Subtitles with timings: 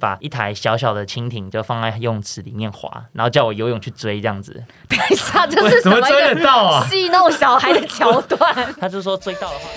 [0.00, 4.52] 把一台小小的蜻蜓就放在游泳池里面划，然后叫我游泳去追这样子。
[4.88, 6.86] 等一下，这是什怎么追么一个得到啊？
[6.88, 8.54] 戏弄小孩的桥段？
[8.80, 9.68] 他就说追到的话。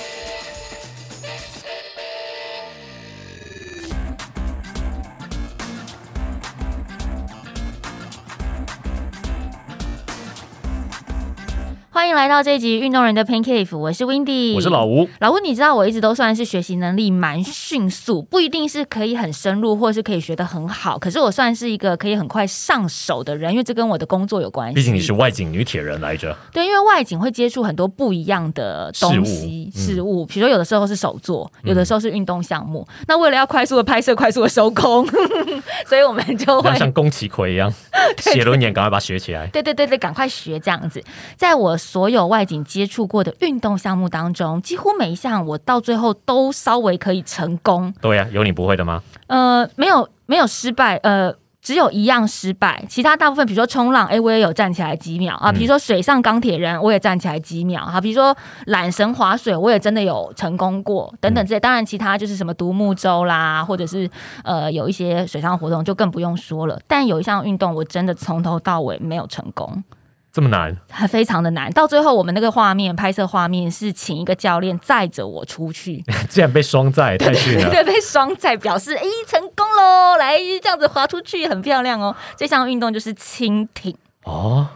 [12.11, 24.75] 迎来到这一集运动人的 Pancake，我是 Windy，我是老吴，老吴，你知道我一直都算是学习能力蛮迅速，不一定是可以很深入，或是可以学得很好，可是我算是一个可以很快上手的人，因为这跟我的工作有关系。
[24.75, 26.35] 毕竟你是外景女铁人来着。
[26.51, 32.85] 对，因为外景会接触很多不一样的东西事物嗯事物，比如说有的时候是手作，有的时候是运动项目。
[33.07, 35.07] 那为了要快速的拍摄、快速的收工，
[35.87, 37.73] 所以我们就会像宫崎葵一样，
[38.19, 39.47] 写轮眼赶快把它学起来。
[39.47, 41.01] 对对对对，赶快学这样子。
[41.37, 47.93] 在我所有外景接触过的运动项目当中，几乎每一项我到最后都稍微可以成功。
[48.01, 49.01] 对呀、有你不会的吗？
[49.27, 51.33] 呃，没有没有失败，呃。
[51.63, 61.59] 只有一样失败，其他大部分，比如说冲浪，哎，我也有站起来几秒啊；嗯比如说水上钢铁人，我也站起来几秒啊；比如说缆绳划水，我也真的有成功过，等等这些。
[61.59, 64.09] 当然，其他就是什么独木舟啦，或者是
[64.43, 66.81] 呃有一些水上活动，就更不用说了。
[66.87, 69.83] 但有一项运动，我真的从头到尾没有成功。
[70.31, 70.75] 这么难？
[70.89, 71.69] 还非常的难。
[71.71, 77.69] 到最后，我们那个画面拍摄画面是请一个教练载着我出去， 竟然被双载，太逊了。
[77.69, 80.15] 对，被双载表示，哎，成功喽！
[80.17, 82.15] 来，这样子滑出去很漂亮哦。
[82.37, 84.67] 这项运动就是蜻蜓，哦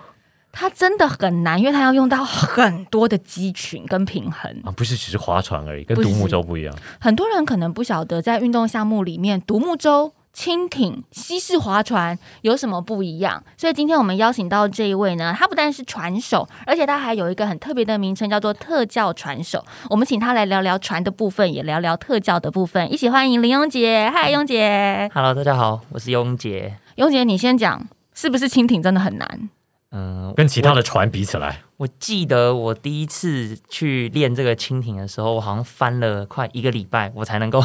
[0.57, 4.49] 它真的很难，因为它要用到很多的肌群跟平衡。
[4.63, 6.73] 啊，不是只是划船而已，跟独木舟不一样。
[6.97, 13.41] 很多人可能不晓得，在运动项目里面，独木舟、蜻蜓、西式划船有什么不一样。
[13.55, 19.63] 所以今天我们邀请到这一位呢，他不但是船手，而且他还有一个很特别的名称，叫做特教船手。
[19.89, 22.91] 我们请他来聊聊船的部分，也聊聊特教的部分。
[22.91, 26.78] 一起欢迎林庸杰，嗨，庸杰，Hello，大家好，我是雍杰。
[26.97, 29.50] 庸杰，你先讲，是不是蜻蜓真的很难？
[29.91, 37.63] 嗯，跟其他的船比起来，我记得我第一次去练这个蜻蜓的时候，我好像翻了快一个礼拜，我才能够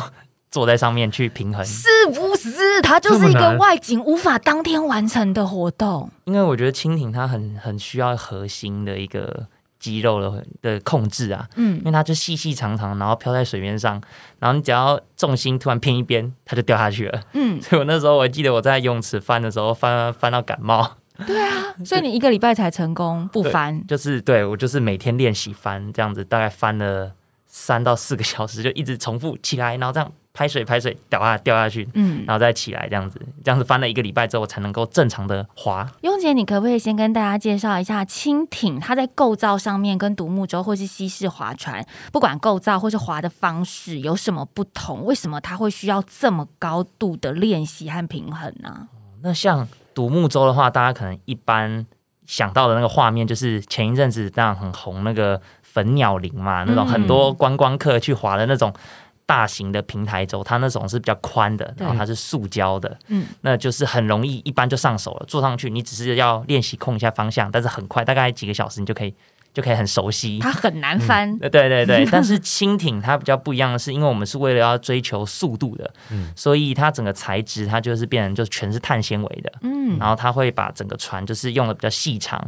[0.50, 1.64] 坐在上面去平衡。
[1.64, 2.80] 是不是？
[2.82, 6.10] 它就是一个外景无法当天完成的活动。
[6.24, 9.46] 因为我觉得蜻蜓它很很需要核心的一个
[9.78, 14.00] 肌肉的的控制啊，嗯因为它就细细长长，然后飘在水面上，
[14.38, 17.22] 然后你只要重心突然偏一边，它就掉下去了。
[17.32, 20.96] 嗯， 所以我那时候我记得我在游泳池翻的时候，翻翻到感冒，
[21.26, 23.86] 对啊 所以你一个礼拜才成功不翻。
[23.86, 27.12] 就是对我就是每天练习翻这样子，大概翻了
[27.46, 35.86] 三到四个小时，就一直重复起来，然后这样拍水拍水掉下掉下去，嗯，然后再起来这样子，这样子翻了一个礼拜之后，我才能够正常的滑。
[36.00, 38.80] 雍姐，你可不可以先跟大家介绍一下蜻蜓？
[38.80, 45.04] 它在构造上面跟独木舟或是西式划船，不管构造或是划的方式有什么不同？
[45.04, 48.88] 为什么它会需要这么高度的练习和平衡呢、
[49.20, 51.84] 那像独木舟的话，大家可能一般
[52.24, 58.72] 想到的那个画面，就是前一阵子那样很红那个粉鸟林嘛，那种嗯很多观光客去划的那种
[59.30, 69.14] 大型的平台舟，它那种是比较宽的，然后它是塑胶的，嗯，那就是很容易一般就上手了，坐上去你只是要练习控一下方向，但是很快，大概几个小时你就可以
[69.54, 70.41] 就可以很熟悉。
[70.41, 71.30] 它很难翻。
[71.41, 76.32] 呃，对对对， 但是轻艇它比较不一样的是，因为我们是为了要追求速度的，嗯。
[76.34, 82.44] 所以它整个材质它就是变成就全是碳纤维的，嗯，然后它会把整个船就是用的比较细长，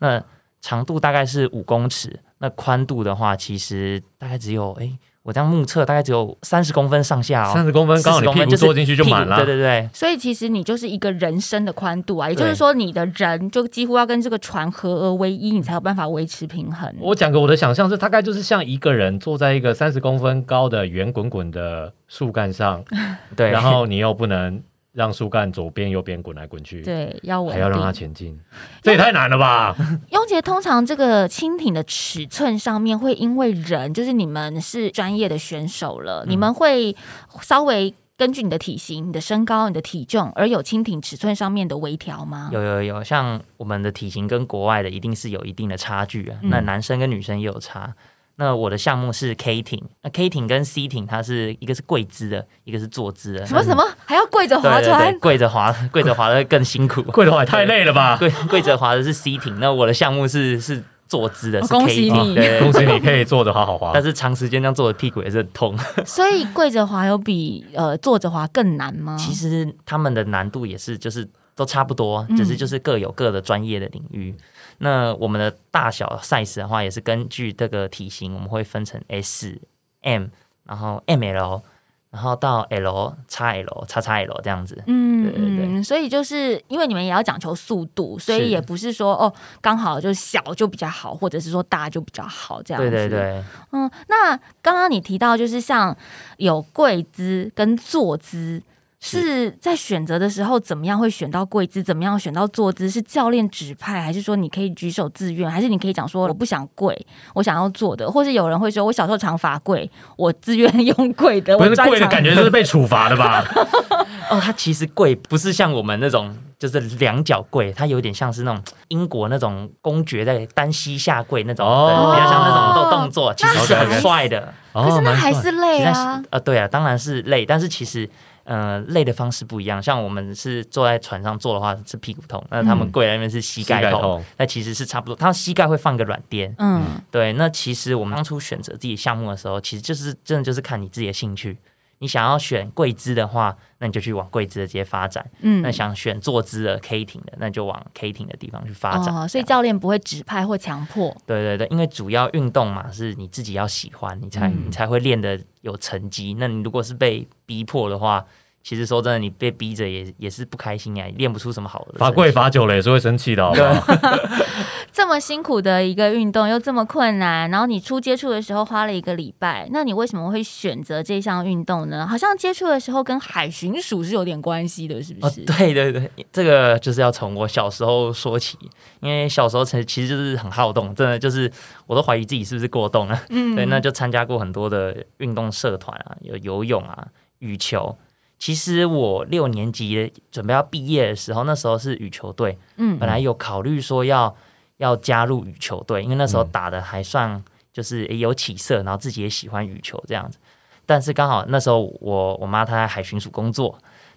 [0.00, 0.22] 那
[0.60, 4.90] 长度大概是五公尺，那宽度的话其实大概只有哎，
[5.26, 9.36] 我这样目测大概只有三十公分上下哦，三十公分，刚好你40公分就是屁股坐进去就满了。
[9.38, 16.88] 对对对，所以其实你就是一个人身的宽度啊，也就是对说你的人就几乎要跟这个船合而为一，你才有办法维持平衡。
[17.00, 22.84] 我讲个我的想象是，大概就是像一个人坐在一个三十公分高的圆滚滚的树干上，
[23.34, 24.62] 对，然后你又不能
[24.96, 27.92] 让树干左边右边滚来滚去，对，要稳还要让它。
[27.92, 28.38] 前进，
[28.82, 29.76] 这也太难了吧？
[30.10, 36.96] 雍杰，通常这个蜻蜓的尺寸上面会因为人，就是你们是专业的选手了，嗯你们会
[37.42, 42.50] 稍微根据你的体型、你的身高、你的体重而有蜻蜓尺寸上面的微调吗？
[42.52, 46.38] 有有有，像我们的体型跟国外的一定是有一定的差距啊。
[46.42, 47.94] 嗯那男生跟女生也有差。
[48.38, 53.46] 那我的项目是 K 艇，那 K 艇跟 C 艇，它是一个是跪姿的，一个是坐姿的。
[53.46, 55.18] 什么什么还要跪着对对对，划船？
[55.18, 57.02] 跪着划，跪着划的更辛苦。
[57.04, 58.16] 跪的话也太累了吧？
[58.20, 62.10] 跪跪着划的是 C 艇，那我的项目是是坐姿的，是恭喜。
[62.10, 64.02] 你对 恭喜你可以坐着滑好滑但。
[64.02, 65.74] 是长时间这样坐的屁股也是很痛。
[66.04, 69.16] 所以跪着划有比呃坐着划更难吗？
[69.18, 74.34] 其实他们的难度也是就是都差不多，嗯只是就是各有各的专业的领域。
[74.78, 79.60] 那我们的大小 size 的话，也是根据这个体型，我们会分成 S、
[80.02, 80.26] M，
[80.64, 81.62] 然后 ML。
[82.08, 84.82] 然后到 L、x L、x x L 这样子。
[84.86, 89.30] 嗯对对对嗯，所以就是因为你们也要讲求速度，所以也不是说哦
[89.60, 92.88] 刚好就小就比较好，或者是说大就比较好这样子。
[92.88, 95.94] 对对对，嗯，那刚刚你提到就是像
[96.38, 98.62] 有跪姿跟坐姿。
[98.98, 101.82] 是在选择的时候，怎么样会选到跪姿？
[101.82, 102.88] 怎么样选到坐姿？
[102.88, 105.50] 是教练指派，还是说你可以举手自愿？
[105.50, 108.10] 还是你可以讲说我不想跪，我想要坐的？
[108.10, 111.56] 或是有人会说，我小时候常罚跪，我自愿用跪的。
[111.58, 113.44] 不是跪的感觉，就是被处罚的吧？
[114.30, 124.52] 哦，他其实跪不是像我们那种就是两脚跪，它有点像是那种英国那种公爵在单膝下跪那种，哦比较像那种动动作，其实是很帅的。
[124.72, 126.22] 可是那还是累啊啊。
[126.30, 128.08] 呃，对啊，当然是累，但是其实
[128.46, 129.82] 呃累的方式不一样。
[129.82, 135.14] 像我们是坐在船上坐的话是屁股痛，那他们嗯跪在那边是膝膝盖痛，盖痛那其实是差不多。
[135.14, 137.32] 他膝盖会放个软垫，嗯对。
[137.34, 141.58] 那其实我们当初选择自己项目的时候，其实就是真的就是看你自己的兴趣。
[141.98, 149.14] 你想要选跪姿的话，那你就去往跪姿的街发展；嗯那想选坐姿的 K 艇的，那就往 K 艇的地方去发展。
[149.14, 151.16] 哦，所以教练不会指派或强迫。
[151.26, 156.36] 对对对，因为主要运动嘛，是你自己要喜欢，你才、嗯你才会练的有成绩。
[156.38, 158.24] 那你如果是被逼迫的话，
[158.62, 161.98] 其实说真的，你被逼着也也是不开心呀，练不出什么好的。
[161.98, 163.46] 罚跪罚久了也是会生气的？
[164.96, 172.06] 这么辛苦的一个运动又这么困难，然后你初接触的时候花了一个礼拜，那你为什么会选择这项运动呢？
[172.06, 175.42] 好像接触的时候跟海巡署是有点关系的，是不哦，是？
[175.58, 178.56] 对对对，这个就是要从我小时候说起，
[179.00, 181.52] 因为小时候其实其实就是很好动，真的就是
[181.86, 183.22] 我都怀疑自己是不是过动了。
[183.28, 187.06] 嗯对，那就参加过很多的运动社团啊，有游泳啊、
[187.40, 187.98] 羽球。
[188.38, 194.34] 其实我六年级准备要毕业的时候，那时候是羽球队，嗯本来有考虑说要
[194.78, 197.42] 要加入羽球队，因为那时候嗯打的还算
[197.72, 200.38] 就是也有起色，然后自己也喜欢羽球这样子。
[200.84, 203.76] 但是刚好那时候我我妈她在海巡署工作，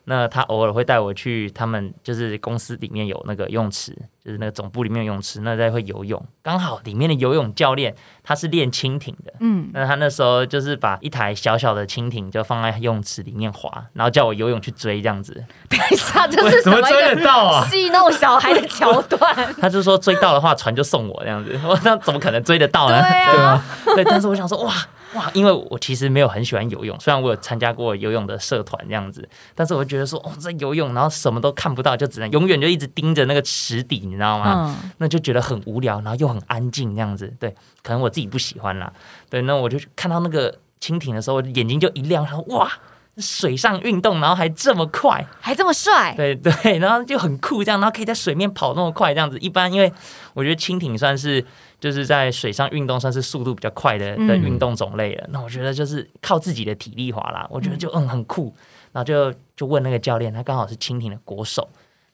[0.09, 3.95] 那他偶尔会带我去他们就是公司里面有那个游泳池，
[4.25, 6.19] 就是那个总部里面有泳池，那在会游泳。
[6.41, 15.31] 刚好里面的游泳教练他是练蜻蜓的，嗯，那他那时候就是把一台小小的蜻蜓就放在游泳池里面划，然后叫我游泳去追这样子。
[15.69, 17.67] 等一下，这是什怎么追得到啊？
[17.69, 19.21] 戏弄小孩的桥段？
[19.61, 21.55] 他就说追到的话，船就送我这样子。
[21.63, 23.43] 我那怎么可能追得到呢对呢？
[23.43, 24.73] 啊，对，但是我想说，哇
[25.15, 34.77] 哇，因为我其实没有很喜欢游泳，虽然我有参加过游泳的社团这样子，但是我就觉得说，哦，在游泳然后什么都看不到，就只能永远就一直盯着那个池底，你知道吗？
[34.83, 37.33] 嗯，那就觉得很无聊，然后又很安静这样子。
[37.39, 38.91] 对，可能我自己不喜欢啦。
[39.29, 42.71] 对，那我就看到那个蜻蜓的时候，眼睛就一亮，然后哇。
[43.19, 49.37] 水上运动，然后还这么快，还这么帅，对 对，然后就很酷，这样，然后可以在水面跑那么快，这样子。
[49.39, 49.91] 一般因为
[50.33, 51.43] 我觉得蜻蜓算是
[51.79, 55.27] 就是在水上运动算是速度比较快的的嗯运动种类了。
[55.29, 58.53] 那我觉得就是靠自己的体力滑啦，我觉得就嗯很酷。
[58.91, 61.69] 然后就就问那个教练，他刚好是蜻蜓的国手，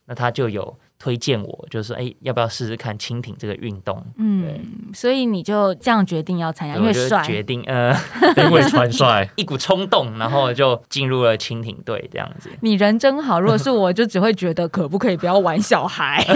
[0.07, 4.03] 那他就有推荐我，就是说，哎，要不要试试看蜻蜓这个运动？
[4.17, 7.95] 嗯，所以你就这样决定要参加，因为帅，决定呃
[8.37, 12.49] 因为穿帅， 一股冲动，然后就进入了蜻蜓队这样子。
[12.61, 13.39] 你人真好。
[13.39, 16.25] 如果是我，就只会觉得可不可以不要玩小孩。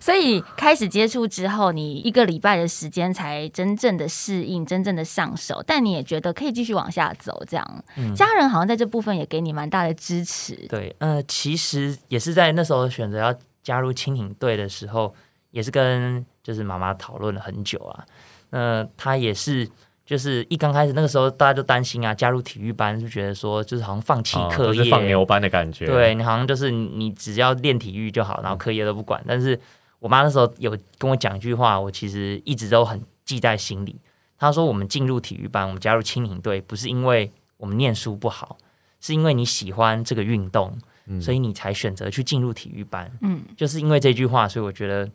[0.00, 5.62] 所以开始接触之后，你一个礼拜的时间才真正的适应，真正的上手。
[5.66, 7.84] 但你也觉得可以继续往下走，这样。
[7.96, 10.54] 嗯家人好像在这部分也给你蛮大的支持。
[10.68, 15.14] 对，呃，其实也是在那时候选择要加入蜻蜓队的时候，
[15.50, 18.04] 也是跟就是妈妈讨论了很久啊。
[18.50, 19.68] 那她也是，
[20.06, 25.86] 就是一刚开始那个时候，大家就担心啊，加入体育班就觉得说，就是好像放弃哦课业，就是放牛班的感觉。
[25.86, 29.22] 对你好像就是你你只要练体育就好，然后课业都不管。
[29.28, 29.58] 但是
[29.98, 33.96] 我妈那时候有跟我讲一句话，我其实一直都很记在心里。
[34.38, 38.56] 她说：“我们进入体育班，我们加入青年队，不是因为我们念书不好，
[39.00, 43.10] 是因为你喜欢这个运动，嗯所以你才选择去进入体育班。
[43.20, 45.10] 嗯就是因为这句话，所以我觉得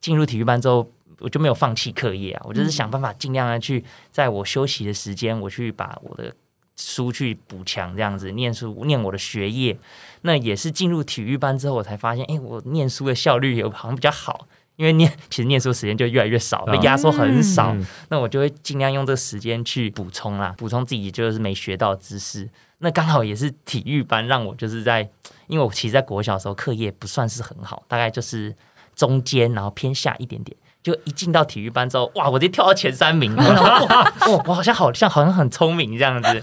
[0.00, 0.86] 进入体育班之后，
[1.20, 3.82] 我就没有放弃课业啊，我就是想办法尽量的去
[4.12, 6.34] 在我休息的时间，我去把我的
[6.78, 9.76] 书去补强，这样子念书念我的学业。
[10.22, 14.46] 那也是进入体育班之后，我才发现，哎、我念书的效率有好像比较好。
[14.76, 22.48] 因为念其实念书时间就越来越少，被压缩很少，嗯那我就会尽量用这个时间去补充啦，补充自己就是没学到的知识。
[22.78, 25.00] 那刚好也是体育班让我就是在，
[25.48, 28.54] 因为我其实在国小的时候课业不算是很好，大概就是
[28.94, 30.56] 中间，然后偏下一点点。
[30.92, 36.42] 就一进到体育班之后，哇，我就跳到前三名， 我想哇，哇我好像好像好像很聪明这样子。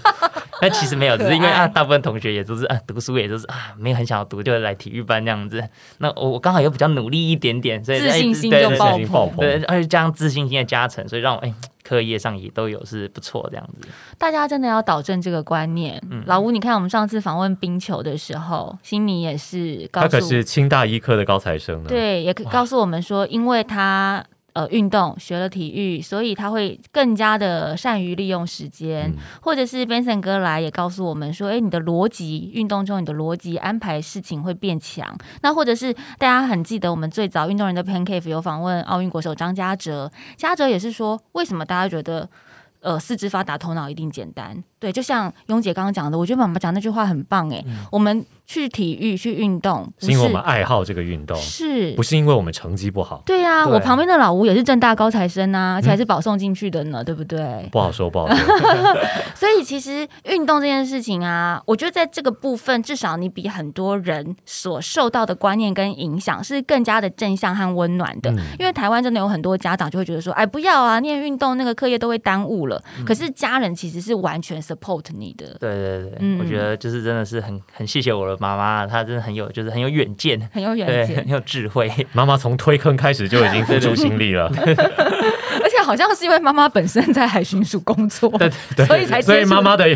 [0.58, 5.62] 但其实没有，只是因为啊，大部分同学也都是啊，读书也都是啊，没有很想要读，就来体育班这样子。
[5.98, 9.36] 那我我刚好又比较努力一点点，所以自信心就爆自信心爆棚。
[9.38, 11.52] 对，而且加上自信心的加成，所以让我哎、
[11.84, 13.88] 课业上也都有是不错这样子。
[14.16, 16.02] 大家真的要导正这个观念。
[16.10, 24.24] 嗯老吴，你看我们上次访问冰球的时候，心里也是告诉他可是清大医科的高材生呢。，对，也可以告诉我们说，因为他
[24.56, 29.10] 呃运动学了体育，所以他会更加的善于利用时间。
[29.10, 35.14] 嗯或者是 Benson 哥来也告诉我们说，诶，你的逻辑运动中你的逻辑安排事情会变强。
[35.42, 42.28] 那或者是大家很记得我们最早运动人的 Pancake 有访问奥运国手张家哲，家哲也是说，为什么大家觉得？
[42.80, 44.62] 呃，四肢发达，头脑一定简单。
[44.86, 53.20] 对，就像雍姐刚刚讲的，我觉得妈妈讲那句话很棒诶，我们去体育去运动，不是因为我们爱好这个运动，是不是因为我们成绩不好。
[53.26, 57.68] 对呀、对我旁边的老吴也是正大高材生啊，而且还是保送进去的呢，对不对？
[57.72, 58.36] 不好说，不好说。
[59.34, 68.30] 所以其实运动这件事情啊，我觉得在这个部分，至少你比很多人所受到的观念跟影响是更加的正向和温暖的。
[68.30, 72.80] 嗯因为台湾真的有很多家长就会觉得说，哎，不要啊，念运动那个课业都会耽误了。
[73.04, 75.56] 可是家人其实是完全 support 你的。
[75.58, 81.90] 对对对，嗯我觉得就是真的是很很谢谢我的妈妈，她真的很有就是很有远见，很有远，见很，有智慧。
[82.12, 84.50] 妈妈从推坑开始就已经付出心力了，
[85.86, 88.28] 好像是因为妈妈本身在海巡署工作，
[88.76, 89.86] 对所以才所以妈妈的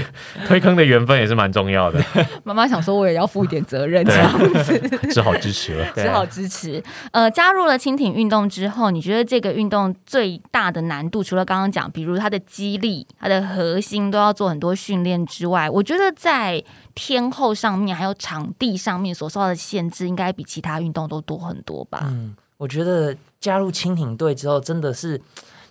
[0.46, 2.00] 推坑的缘分也是蛮重要的，
[2.44, 4.78] 妈妈想说我也要负一点责任，这样子
[5.10, 5.86] 只好支持了。
[5.96, 6.80] 只好支持。
[7.10, 16.62] 呃，加入了蜻蜓运动之后，你觉得这个运动最大的难度，除了刚刚讲，比如它的肌力、它的核心都要做很多训练之外，我觉得在
[16.94, 22.00] 天候上面还有场地上面所受到的限制，应该比其他运动都多很多吧？
[22.04, 25.20] 嗯，我觉得加入蜻蜓队之后，真的是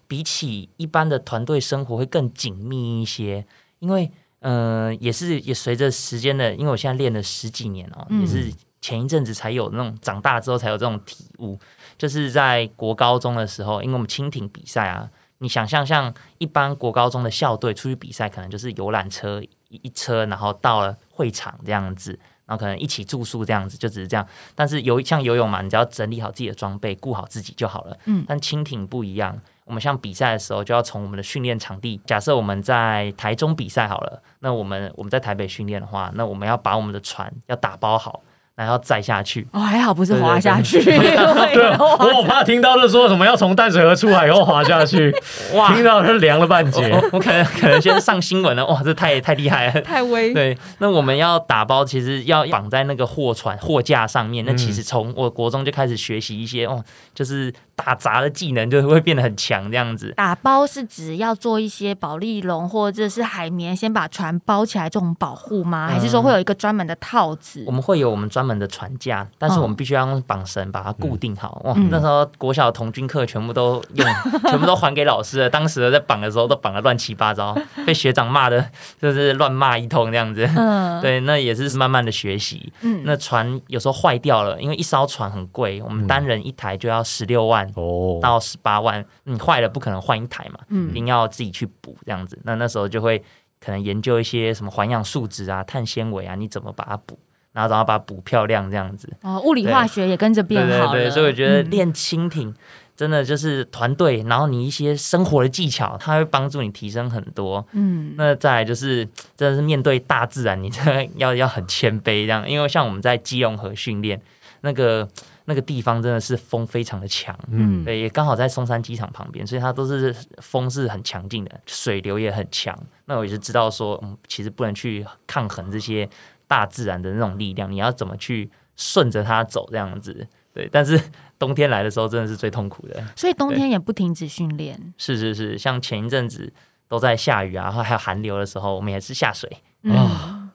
[0.10, 3.46] 比起一般的团队生活会更紧密一些，
[3.80, 8.52] 因为呃，也是也随着时间的，因为我现在练了十几年哦，嗯也是
[8.82, 11.58] 前一阵子才有那种长大之后才有这种体悟，
[11.98, 15.10] 就是在国高中的时候，因为我们蜻蜓比赛啊。
[15.42, 22.12] 你想象像一般国高中的校队出去比赛，可能就是游览车一一车，然后到了会场这样子，
[22.46, 24.28] 然后可能一起住宿这样子，就只是这样。
[24.54, 27.98] 但是游像游泳嘛，你只要整理好自己的装备，顾好自己就好了。
[28.04, 38.24] 嗯但蜻蜓不一样，我们像比赛的时候，就要从我们的训练场地，假设我们在台中比赛好了，那我们我们在台北训练的话，那我们要把我们的船要打包好，
[38.60, 39.48] 然后要载下去。
[39.54, 41.16] 哦，还好不是滑下去， 对，
[41.80, 45.16] 我怕听到是说什么要从淡水河出海以后滑下去，
[45.56, 46.92] 哇听到是凉了半截。
[46.92, 49.82] 我我可能可能先上新闻了，哇，这太太厉害了。
[49.82, 50.34] 太危。
[50.34, 54.44] 对，那我们要打包，其实要绑在那个货船货架上面。
[54.46, 56.84] 那其实从我国中就开始学习一些哦，
[57.16, 60.14] 就是打杂的技能，就会变得很强这样子。
[60.18, 65.88] 打包是指要做一些保利龙或者是海绵，先把船包起来这种保护吗？
[65.88, 67.72] 还是说会有一个专门的套子我？
[67.72, 71.62] 们会有我们专门的船架，但是我们必须要用绑绳把它固定好。
[71.66, 74.08] 哇，嗯那时候国小童军课全部都用，
[74.50, 75.50] 全部都还给老师了。
[75.50, 80.50] 当时在绑的时候都绑的乱七八糟，被学长骂的， 就是乱骂一通这样子。
[80.56, 82.74] 嗯， 对，那也是慢慢的学习。
[82.82, 92.40] 嗯那船有时候坏掉了，因为一艘船很贵，我们单人一台就要十六万哦，到十八万，你坏了不可能换一台嘛，嗯一定要自己去补这样子。
[92.44, 93.24] 那那时候就会
[93.64, 97.18] 可能研究一些什么环氧树脂啊、碳纤维啊，你怎么把它补，
[97.54, 99.12] 然后然后把它补漂亮这样子。
[99.22, 100.92] 哦，物理化学也跟着变好了。
[100.92, 102.54] 对对对，所以我觉得嗯练蜻蜓。
[102.96, 107.66] 真的就是团队，然后你一些生活的技巧，它会帮助你提升很多。
[107.72, 114.22] 嗯那再来就是，真的是面对大自然，你真的要要很谦卑这样，因为像我们在基隆河训练，
[114.60, 115.08] 那个
[115.46, 122.78] 那个地方真的是风非常的强，嗯对，也刚好在松山机场旁边，所以它都是风是很强劲的，水流也很强。
[123.06, 126.10] 那我也是知道说，嗯，其实不能去抗衡这些
[126.50, 130.28] 大自然的那种力量，你要怎么去顺着它走这样子。
[130.52, 131.00] 对，但是
[131.38, 133.02] 冬天来的时候真的是最痛苦的。
[133.16, 134.94] 所以冬天也不停止训练。
[134.98, 136.52] 是是是，像前一阵子
[136.88, 139.48] 都在下雨啊，然后还有寒流的时候，我们也是下水。
[139.84, 140.49] 嗯，啊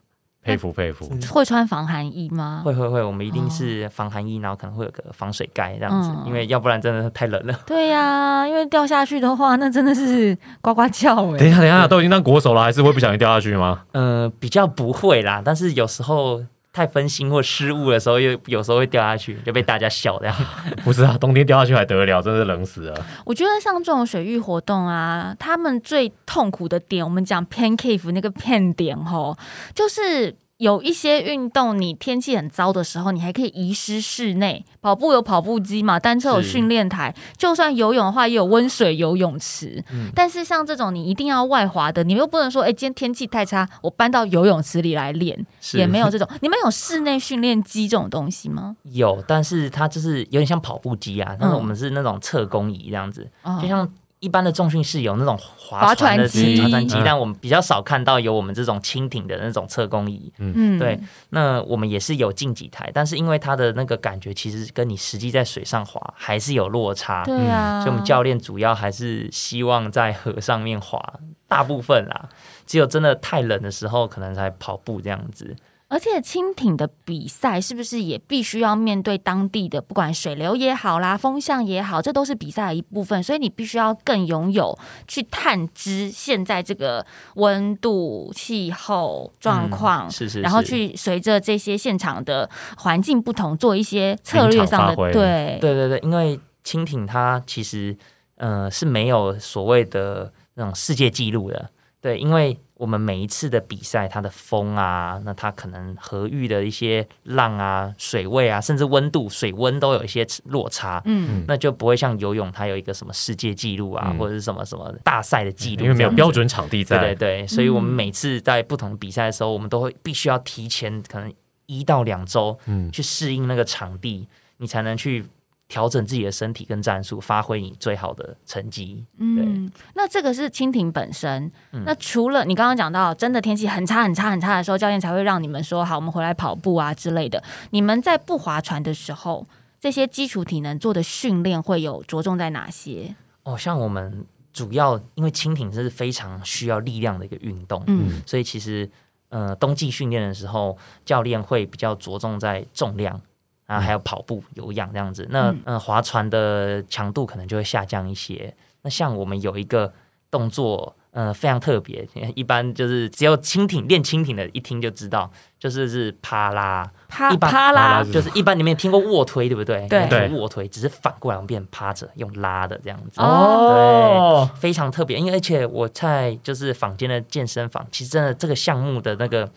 [0.45, 1.11] 佩服佩服。
[1.33, 2.63] 会穿防寒衣吗？
[2.65, 7.59] 会会会，我们一定是防寒衣，然后可能会有个防水盖这样子，嗯因为要不然真的太冷了。
[7.67, 13.83] 对呀、因为掉下去的话，那真的是呱呱叫哎、等一下，等一下，都已经当国手了，还是会不小心掉下去吗？
[13.93, 16.43] 嗯、比较不会啦，但是有时候
[16.75, 20.37] 太分心或失误的时候，又有时候会掉下去，就被大家笑这样。
[20.85, 23.07] 不是啊，冬天掉下去还得了，真是冷死了。
[23.25, 29.39] 我觉得像这种水域活动啊，他们最痛苦的点，我们讲 pancave 那个片点吼，
[29.73, 30.35] 就是。
[30.59, 34.65] 有一些运动，你天气很糟的时候，你还可以移师室内。
[34.81, 39.83] 跑步有跑步机嘛，单车有训练台，就算游泳的话，也有温水游泳池。
[39.91, 46.29] 嗯但是像这种你一定要外滑的，你又不能说，哎、今天天气太差，我搬到游泳池里来练，也没有这种。
[46.41, 48.77] 你们有室内训练机这种东西吗？
[48.85, 53.91] 有，但是它就是有点像跑步机啊，但是我们是那种侧弓仪这样子，哦就像。
[54.25, 56.29] 一般的重训是有那种划划船的划
[56.71, 60.33] 船机嗯，但我们比较少看到有我们这种轻艇的那种测功仪。
[60.39, 67.23] 嗯，对，那我们也是有进几台，但是因为它的那个感觉，其实跟你实际在水上滑还是有落差。
[67.25, 70.99] 对啊，所以我们教练主要还是希望在河上面滑，
[71.47, 72.31] 大部分啦，
[72.67, 75.55] 只有真的太冷的时候，可能才跑步这样子。
[75.89, 84.77] 而且蜻蜓的比赛是不是也必须要面对当地的，不管水流也好啦，风向也好，这都是比赛的一部分，所以你必须要更拥有
[85.07, 90.09] 去探知现在这个温度、气候状况。
[90.09, 92.49] 嗯是是，然后去随着这些现场的
[92.79, 95.59] 环境不同，做一些策略上的对。
[95.61, 97.97] 对对对，因为蜻蜓它其实
[98.37, 101.71] 呃是没有所谓的那种世界纪录的，
[102.05, 111.01] 对，因为我们每一次的比赛，它的风啊，那它可能河域的一些浪啊、水位啊，甚至温度、水温都有一些落差。
[111.07, 116.31] 嗯，那就不会像游泳，它有一个什么世界纪录啊，嗯或者是什么什么大赛的纪录，因为没有标。
[116.31, 121.33] 准场地对对在，对，所以我们嗯每次在不同的比赛的时候，我们都会必须要提前可能
[121.65, 125.25] 一到两周嗯，去适应那个场地，你才能去
[125.67, 129.05] 调整自己的身体跟战术，发挥你最好的成绩。
[129.17, 131.51] 嗯，那这个是蜻蜓本身。
[131.73, 137.43] 嗯那除了你刚刚讲到，真的天气很差、很差、很差的时候，教练才会让你们说好，我们回来跑步啊之类的。
[137.71, 139.47] 你们在不划船的时候，
[139.81, 143.15] 这些基础体能做的训练会有着重在哪些？
[143.43, 148.89] 哦，像我们主要因为蜻蜓是非常需要力量的一个运动，嗯所以其实
[149.31, 153.21] 呃冬季训练的时候，教练会比较着重在重量。
[153.67, 155.27] 啊，还有跑步、有氧这样子。
[155.31, 158.55] 那嗯呃，划船的强度可能就会下降一些。
[158.83, 159.93] 那像我们有一个
[160.31, 169.87] 动作，呃，非常特别，一般就是只有蜻蜓练蜻蜓的，一听就知道，就是是趴啦，啪一般啪啦啦，就是一般你们也听过卧推，对不对？
[169.89, 173.21] 对卧推，只是反过来我们变趴着用拉的这样子。
[173.21, 179.49] 哦，非常特别，因为而且我在就是坊间的健身房，其实真的这个项目的那个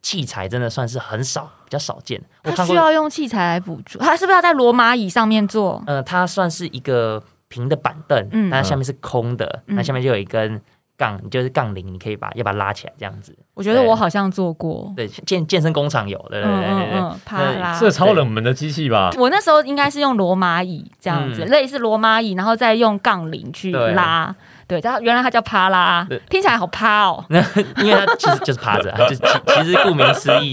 [0.00, 2.20] 器材真的算是很少，比较少见。
[2.44, 5.82] 我看过，他需要用器材来辅助，他是不是要在罗马椅上面做？
[5.86, 10.60] 呃，它算是一个平的板凳，嗯但它下面是空的，嗯那下面就有一根
[10.96, 13.36] 杠，就是杠铃，你可以把要把它拉起来这样子。
[13.54, 14.92] 我觉得我好像做过。
[14.96, 17.00] 对，健健身工厂有，对对对对对。
[17.00, 17.76] 嗯，啪啦。
[17.78, 19.10] 这超冷门的机器吧？
[19.16, 24.34] 我那时候应该是用罗马椅这样子，嗯类似罗马椅，然后再用杠铃去对拉。
[24.68, 27.40] 对，他原来他叫趴拉对，听起来好趴哦， 那
[27.82, 30.52] 因为他其实就是趴着，就 其其实顾名思义，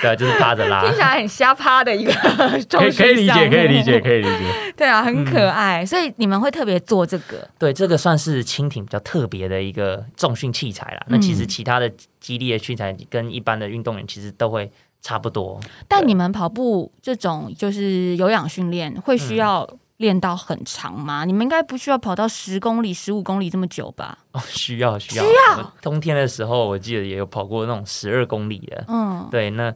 [0.00, 0.80] 对啊，就是趴着拉。
[0.82, 4.00] 听起来很瞎趴的一个 可重以可以理解，可以理解，。
[4.00, 4.72] 可以理解。
[4.76, 7.46] 对啊，很可爱，所以你们会特别做这个。
[7.58, 11.02] 对，这个算是蜻蜓比较特别的一个重训器材啦。
[11.08, 14.70] 那其实其他的激励的器材跟一般的运动员其实都会
[15.02, 15.60] 差不多。
[15.86, 21.24] 但你们跑步这种就是有氧训练，会需要练到很长吗？
[21.24, 24.18] 你们应该不需要跑到十公里、十五公里这么久吧？
[24.32, 25.24] 哦，需要需要。
[25.24, 28.84] 需要冬天的时候，我记得也有跑过那种十二公里的。
[28.88, 29.72] 嗯，对，那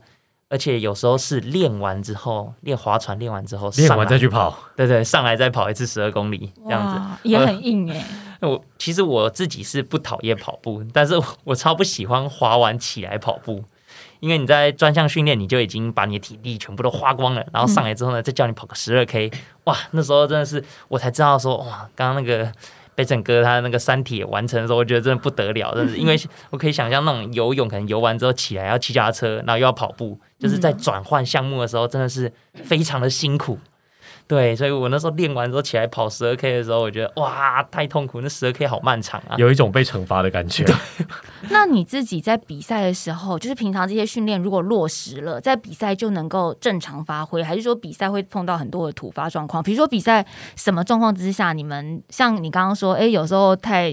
[0.48, 7.28] 而且有时候是练完之后，练划船练完之后，练上来完再去跑，对对，上来再跑一次十二公里这样子。
[7.28, 13.62] 也很硬哎、我其实我自己是不讨厌跑步，但是我我超不喜欢滑完起来跑步，
[14.20, 19.30] 因为你在专项训练你就已经把你的体力全部都花光了，然后上来之后呢，再叫你跑个十二 K，
[19.64, 22.52] 哇，那时候真的是我才知道说哇，刚刚那个。
[22.96, 33.58] 北整哥他那个三铁完成的时候，我觉得真的不得了，真的是因为我可以想象那种游泳，可能游完之后起来要骑脚踏车，然后又要跑步，就是在转换项目的时候，真的是非常的辛苦。
[34.30, 39.34] 对，所以我那时候练完之后起来跑十二 K 的时候，我觉得哇，太痛苦，那十二 K 好漫长啊。
[39.36, 40.64] 有一种被惩罚的感觉。
[41.50, 49.60] 那你自己在比赛的时候，就是平常这些训练如果落实了，在比赛就能够正常发挥，还是说比赛会碰到很多的突发状况？
[49.60, 53.92] 比如说比赛什么状况之下，你们像你刚刚说，哎，有时候太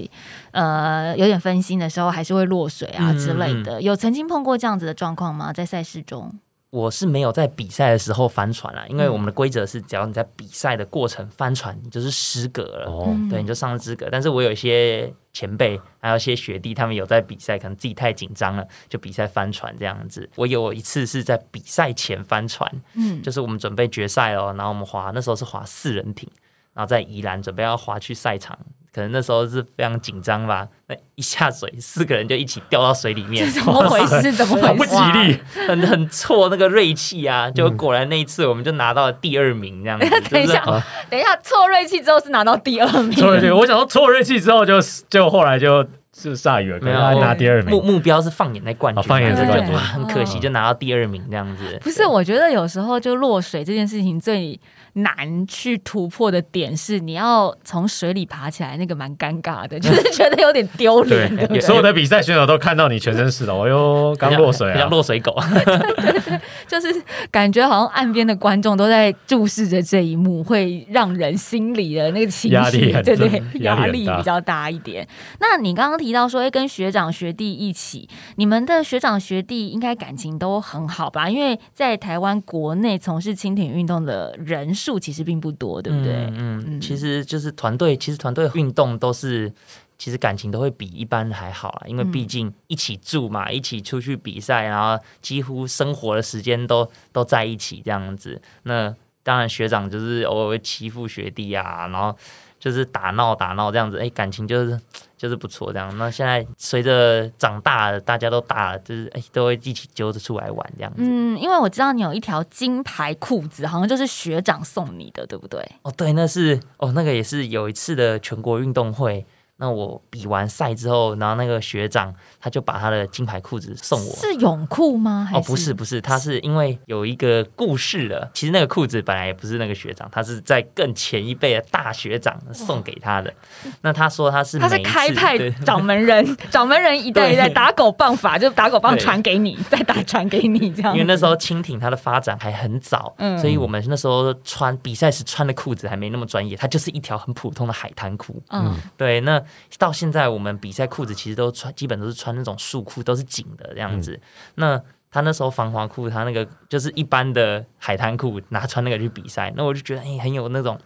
[0.52, 5.52] 呃有点分心的时候，还是会落水啊嗯之类的，有曾经碰过这样子的状况吗？
[5.52, 6.32] 在赛事中？
[6.70, 12.90] 我是没有在比赛的时候翻船啦，因为嗯我们的规则是，只要你在比赛的过程翻船，你就是失格了。
[12.90, 14.06] 哦，嗯对，你就上了资格。
[14.12, 20.28] 但是我有一些前辈，还有一些学弟，他们有在比赛，可能自己太紧张了，就比赛翻船这样子。
[20.36, 26.28] 我有一次是在比赛前翻船，嗯，就是我们准备决赛哦，然后我们划那时候是划四人艇，
[26.74, 28.58] 然后在宜兰准备要划去赛场，
[28.94, 30.66] 可能那时候是非常紧张吧。
[30.86, 34.32] 那一下水，四个人就一起掉到水里面，怎么回事？
[34.32, 34.94] 怎么回事？
[34.94, 35.38] 吉利。
[35.66, 37.50] 很很挫那个锐气啊！
[37.50, 40.08] 就果然那一次我们就拿到了第二名这样子。
[40.30, 47.70] 等一下就是等一下，错锐气之后是拿到第二名，错锐气，我想说错锐气之后就就后来就是铩羽而归，没有他拿第二名。
[47.70, 51.78] 目目标是放眼在冠军，哦放眼在冠军很可惜哦就拿到第二名这样子。
[51.82, 54.58] 不是，我觉得有时候就落水这件事情最
[55.02, 61.60] 难去突破的点是，你要从水里爬起来，那个蛮尴尬的， 就是觉得有点丢脸，对对？
[61.60, 64.88] 所有的比赛选手都看到你全身是的，哎呦，刚落水啊！
[64.88, 65.34] 落水狗。
[66.66, 66.88] 就是
[67.30, 75.06] 感觉好像岸边的观众都在注视着这一幕，会让人心里的那个情压力绪，很对对，压压力比较大一点。
[75.40, 81.28] 那你刚刚提到说，哎，跟学长学弟一起，你们的学长学弟应该感情都很好吧？
[81.28, 86.14] 因为在台湾国内从事轻艇运动的人数其实并不多，对不对？
[86.34, 89.52] 嗯其实就是团队，其实团队运动都是。
[90.00, 98.40] 其实感情都会比一般还好啦，因为嗯毕竟一起住嘛，一起出去比赛，然后几乎生活的时间都都在一起这样子。
[98.62, 102.16] 那当然学长就是偶尔会欺负学弟啊，然后
[102.58, 104.80] 就是打闹打闹这样子，哎，感情就是
[105.16, 105.96] 就是不错这样。
[105.98, 111.02] 那现在随着长大了，大家都大了，就是哎都会一起揪着出来玩这样子。
[111.02, 115.60] 嗯，因为我知道你有一条金牌裤子，好像就是学长送你的，对不对？
[115.82, 119.24] 哦，对，那是哦，那个也是有一次的全国运动会。
[119.60, 124.14] 那我比完赛之后，然后那个学长他就把他的金牌裤子送我。
[124.14, 125.26] 是泳裤吗？
[125.28, 128.30] 还哦，不是不是，他是因为有一个故事了。
[128.32, 133.34] 其实那个裤子本来也不是那个学长，他是在更前一辈的大学长送给他的。
[133.82, 140.92] 那他说他是他是开派 掌门人，掌门人一代一代打狗棒法，就打狗棒传给你，再打传给你这样。
[140.92, 148.40] 因为那时候蜻蜓它的发展还很早，嗯所以我们那时候穿比赛时穿的裤子还没那么专业，它就是一条很普通的海滩裤。
[148.50, 149.42] 嗯对，那
[149.78, 154.20] 到现在我们比赛裤子其实都穿，基本都是穿那种束裤，都是紧的这样子。
[154.54, 154.80] 那
[155.10, 160.78] 他那时候防滑裤，他那个就是一般的海滩裤，拿穿那个去比赛，那我就觉得哎、很有那种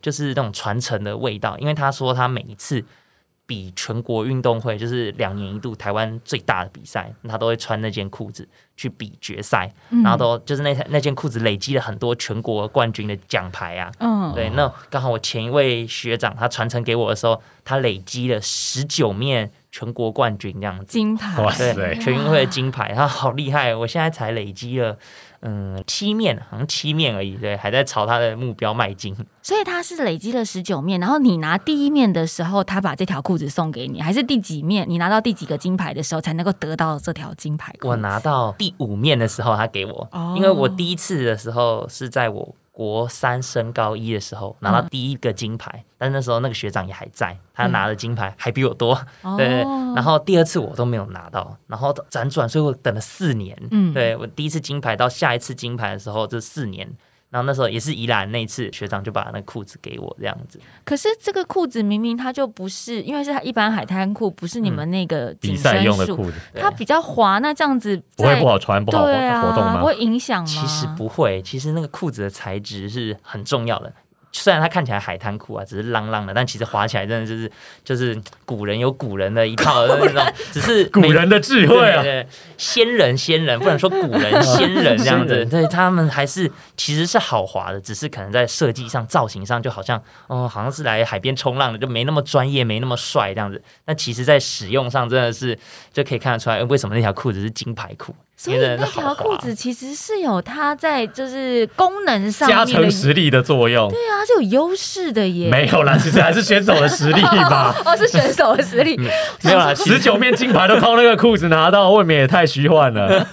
[0.00, 2.84] 就是那种传承的味道，因为他说他每一次。
[3.50, 10.04] 比全国运动会就是两年一度台湾最大的比赛，他都会穿那件裤子去比决赛，嗯。
[10.04, 14.32] 然后都就是那那件裤子累积了很多全国冠军的奖牌啊，嗯。
[14.32, 23.74] 对，那刚好我前一位学长他传承给我的时候，他累积了十九面全国冠军这样子，金牌，哇对塞，全运会的金牌，他好厉害！
[23.74, 24.96] 我现在才累积了
[25.42, 29.16] 嗯七面，好像七面而已，对，还在朝他的目标迈进。
[29.42, 34.84] 所以他是累积了十九面，然后你拿第一面的时候，他把这条裤子送给你，还是第几面？
[34.88, 37.74] 你拿到第几个金牌的时候才能够得到这条金牌？
[37.82, 49.58] 我拿到第五面的时候，他给我，哦因为我第一次的时候是在我国三升高一的时候拿到第一个金牌，但那时候那个学长也还在，他拿的金牌还比我多，哦对对。
[49.94, 53.56] 然后第二次我都没有拿到，然后辗转，所以我等了四年。
[53.70, 56.90] 嗯对我第一次金牌到下一次金牌的时候，这四年。
[57.30, 60.60] 然后那时候也是宜兰那一次，学长就把那裤子给我这样子。
[60.84, 69.86] 可是这个裤子明明它就不是，因为是它一般海滩裤，不是你们那个紧比赛用的裤子它比较滑，那这样子不会不好穿，不好活动吗不？
[69.86, 70.46] 会影响吗？
[70.46, 73.92] 其实不会，其实那个裤子的材质是很重要的。
[74.32, 77.50] 虽然它看起来海滩裤啊，只是浪浪的，但其实滑起来真的就是
[77.84, 82.02] 就是古人有古人的一套的那种， 只是古人的智慧啊！
[82.02, 85.44] 对对对，先人先人，不能说古人先人这样子。
[85.50, 93.60] 对他们还是其实是好滑的，只是可能在设计上、造型上，就好像哦，好像是来海边冲浪的，就没那么专业，没那么帅这样子。
[93.86, 95.58] 那其实，在使用上真的是
[95.92, 105.50] 就可以看得出来，呃为什么那条裤子是金牌裤，所以那条裤子其实是有它在就是功能上加成实力的作用对啊，它是有优势的耶。
[105.50, 107.76] 没有啦，其实还是选手的实力吧。
[107.84, 108.96] 哦，是选手的实力。
[109.42, 113.26] 没有啦，十九面金牌都靠那个裤子拿到，未免也太虚幻了。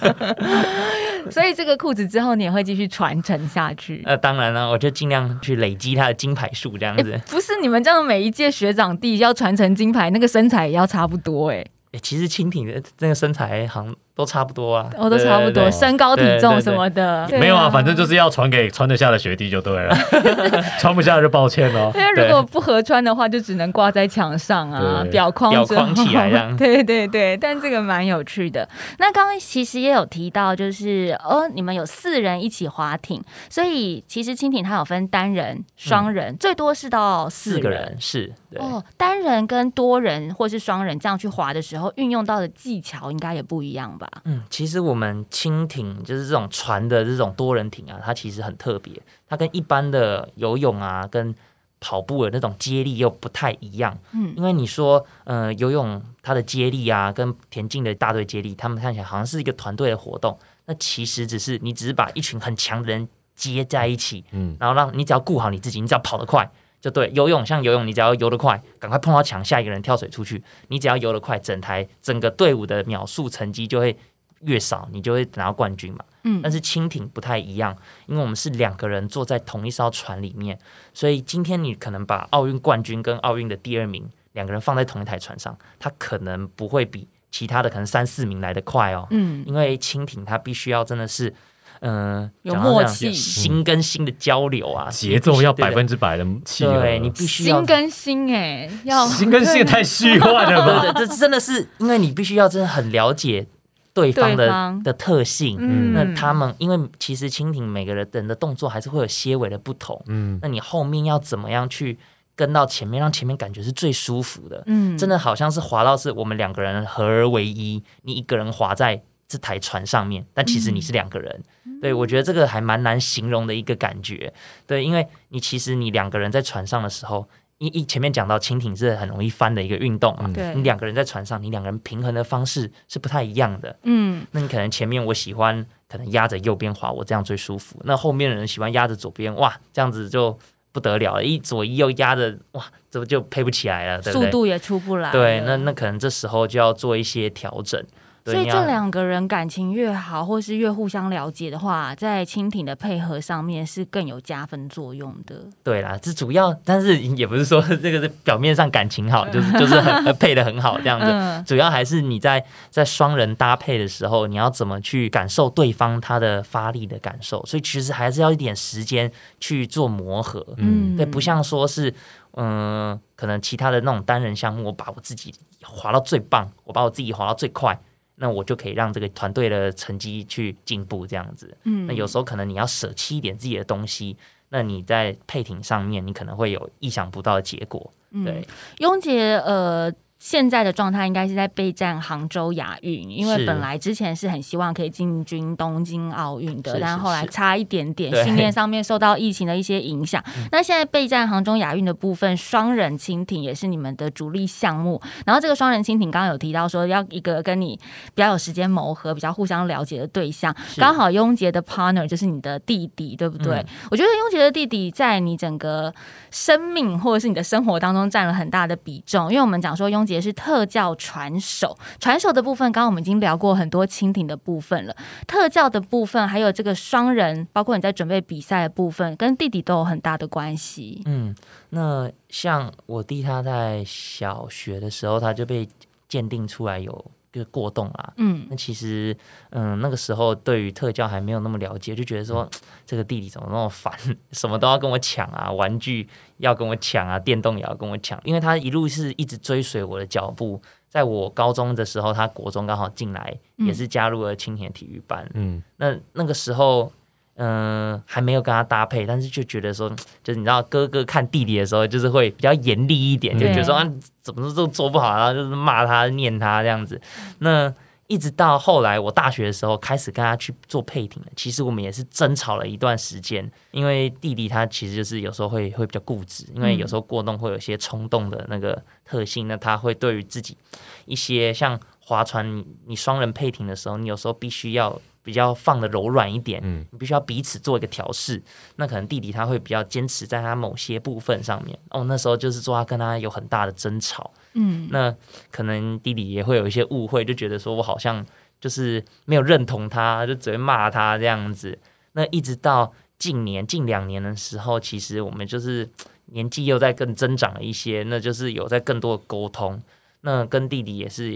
[1.32, 4.02] 所以这个裤子之后你也会继续传承下去。
[4.04, 7.10] 呃，当然了，我就尽量去累积它的金牌数这样子。
[7.12, 17.24] 诶不是你们这样每一届学长弟要传承金牌，那个身材也要差不多哎、诶其实蜻蜓的那个身材好像都差不多啊，哦，都差不多，身高体重什么的。
[17.28, 19.94] 对没有啊，反正就是要传给穿得下的学弟就对了，
[20.80, 21.92] 穿不下就抱歉哦。
[21.94, 26.54] 因为如果不合穿的话，就只能挂在墙上啊，表框表框起来这样。
[26.58, 28.68] 对对对，但这个蛮有趣的。
[28.98, 38.60] 那刚刚其实也有提到，就是哦，你们有四人一起划艇，所以其实蜻蜓它有分单人、双人，最多是到四四个人是对。
[38.60, 44.07] 哦，单人跟多人或是双人这样去划的时候，运用到的技巧应该也不一样吧？
[44.24, 48.92] 嗯，其实我们轻艇就是这种船的这种多人艇啊，它其实很特别，
[49.28, 51.34] 它跟一般的游泳啊、跟
[51.80, 53.96] 跑步的那种接力又不太一样。
[54.12, 54.34] 嗯。
[54.36, 70.42] 因为你说，呃，游泳它的接力啊，跟田径的大队接力，他们看起来好像是一个团队的活动，那其实只是你只是把一群很强的人接在一起，嗯，然后让你只要顾好你自己，你只要跑得快，就对，游泳像游泳，你只要游得快，赶快碰到墙，下一个人跳水出去。
[70.68, 73.96] 你只要游得快，整台整个队伍的秒数成绩就会
[74.42, 76.04] 越少，你就会拿到冠军嘛。
[76.24, 80.58] 嗯但是蜻蜓不太一样，因为我们是两个人坐在同一艘船里面，
[80.92, 89.06] 所以今天你可能把奥运冠军跟奥运的第二名两个人放在同一台船上，他可能不会比其他的可能三四名来得快哦。
[89.10, 91.32] 嗯，因为蜻蜓它必须要真的是，
[91.80, 100.80] 嗯、有默契心跟心的交流啊，节奏要百对分之百的契合，对你必须要心跟心哎，要心跟心也太虚幻了吧？
[100.92, 103.46] 对对，这真的是因为你必须要真的很了解
[103.94, 105.56] 对方的对方的特性。
[105.60, 111.98] 嗯那他们因为其实蜻蜓每个人的动作还是会有些微的不同，嗯，那你后面要怎么样去
[112.36, 114.62] 跟到前面，让前面感觉是最舒服的？
[114.66, 121.42] 嗯真的好像是滑到是我们两个人合而为一，你一个人滑在这台船上面，但其实你是两个人。
[121.80, 124.32] 对我觉得这个还蛮难形容的一个感觉。
[124.66, 133.76] 对，因为你其实你两个人在船上的时候，一一前面讲到蜻蜓是很容易翻的一个运动嘛，嗯你两个人在船上，你两个人平衡的方式是不太一样的。
[133.82, 137.80] 嗯那你可能前面我喜欢可能压着右边滑，我这样最舒服。
[137.84, 140.36] 那后面的人喜欢压着左边，哇，这样子就
[140.72, 144.26] 不得了了，一左一右压着，哇，这不就配不起来了，对不对？
[144.26, 145.12] 速度也出不来。
[145.12, 147.84] 对，那那可能这时候就要做一些调整。
[148.32, 155.44] 对，所以这两个人感情越好，或是越互相了解的话，在蜻蜓的配合上面是更有加分作用的。
[155.62, 161.06] 对啦，这主要，但是也不是说这个是表面上感情好，就是就是很呃 配的很好这样子。
[161.06, 169.10] 嗯主要还是你在在双人搭配的时候，你要怎么去感受对方他的发力的感受，所以其实还是要一点时间
[169.40, 170.44] 去做磨合。
[170.56, 171.94] 嗯对，不像说是
[172.40, 177.76] 嗯、可能其他的那种单人项目，我把我自己滑到最棒，我把我自己滑到最快，
[178.18, 181.56] 那我就可以让这个团队的成绩去进步这样子。
[181.64, 184.16] 嗯那有时候可能你要舍弃一点自己的东西，
[184.48, 187.90] 那你在配挺上面，你可能会有意想不到的结果。
[188.24, 188.46] 对，
[188.78, 189.92] 雍杰呃。
[190.18, 200.22] 现在的状态应该是在备战杭州亚运，因为本来之前是很希望可以进军东京奥运的，是是但后来差一点点，训练上面受到疫情的一些影响。
[200.50, 205.00] 那现在备战杭州亚运的部分，双人蜻蜓也是你们的主力项目。
[205.24, 207.78] 然后这个双人蜻蜓刚刚有提到说，要一个跟你
[208.14, 213.58] 比较有时间磨合、比较互相了解的对象，刚好雍杰的 partner 就是你的弟弟，对不对？
[213.58, 215.94] 嗯我觉得雍杰的弟弟在你整个
[216.30, 231.02] 生命或者是你的生活当中占了很大的比重，因为我们讲说雍也是特教传手，传手的部分，刚刚我们已经聊过很多蜻蜓的部分了，特教的部分还有这个双人，包括你在准备比赛的部分，跟弟弟都有很大的关系。
[231.06, 231.34] 嗯，
[231.70, 235.68] 那像我弟他在小学的时候，他就被
[236.08, 238.12] 鉴定出来有个过动啦。
[238.16, 239.16] 嗯那其实，
[239.50, 242.48] 嗯，那个时候对于特教还没有那么了解，就觉得说
[242.86, 243.92] 这个弟弟怎么那么烦，
[244.32, 250.60] 什么都要跟我抢啊，玩具要跟我抢啊，电动也要跟我抢，因为他一路是一直追随我的脚步。
[250.88, 255.30] 在我高中的时候，他国中刚好进来，嗯也是加入了青年体育班。
[255.34, 256.90] 嗯，那那个时候，
[257.40, 259.88] 嗯、还没有跟他搭配，但是就觉得说，
[260.24, 263.88] 就是你知道哥哥看弟弟的时候，就是会比较严厉一点，就觉得说啊，
[264.20, 267.00] 怎么都做不好，然后就是骂他、念他这样子。
[267.38, 267.72] 那
[268.08, 271.28] 一直到后来，我大学的时候开始跟他去做配艇了。
[271.36, 280.56] 其实我们也是争吵了一段时间，因为弟弟他其实就是有时候会会比较固执，因为有时候过动会有一些冲动的那个特性，那他会对于自己
[281.04, 284.98] 一些像划船，你你双人配艇的时候，你有时候必须要
[285.28, 288.42] 比较放的柔软一点，嗯你必须要彼此做一个调试。
[288.76, 294.32] 那可能弟弟他会比较坚持在他某些部分上面，哦，那时候就是说他跟他有很大的争吵。
[294.54, 295.14] 嗯那
[295.50, 298.24] 可能弟弟也会有一些误会，就觉得说我好像
[298.58, 301.78] 就是没有认同他，就只会骂他这样子。
[302.12, 305.86] 那一直到近年近两年的时候，其实我们就是
[306.32, 309.78] 年纪又在更增长了一些，那就是有在更多的沟通。
[310.22, 311.32] 那跟弟弟也是